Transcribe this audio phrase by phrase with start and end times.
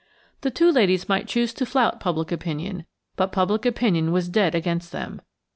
[0.41, 4.91] The two ladies might choose to flout public opinion, but public opinion was dead against
[4.91, 5.21] them.